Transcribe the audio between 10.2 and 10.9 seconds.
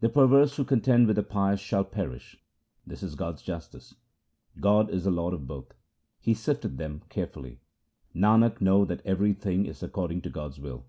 to God's will.